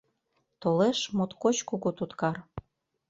Толеш 0.61 0.99
моткоч 1.17 1.57
кугу 1.69 1.89
туткар. 1.97 2.35